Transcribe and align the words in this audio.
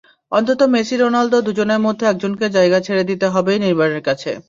অন্তত 0.31 0.59
মেসি-রোনালদো 0.73 1.37
দুজনের 1.47 1.79
মধ্যে 1.85 2.05
একজনকে 2.07 2.45
জায়গা 2.57 2.79
ছেড়ে 2.85 3.03
দিতে 3.09 3.25
হবেই 3.33 3.59
নেইমারের 3.61 4.01
কাছে। 4.07 4.31